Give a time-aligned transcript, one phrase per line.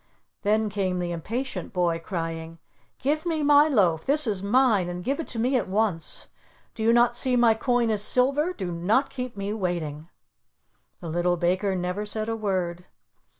[0.41, 2.57] Then came the Impatient Boy, crying:
[2.97, 4.03] "Give me my loaf.
[4.03, 6.27] This is mine, and give it to me at once.
[6.73, 8.51] Do you not see my coin is silver?
[8.51, 10.09] Do not keep me waiting."
[11.01, 12.85] The Little Baker never said a word.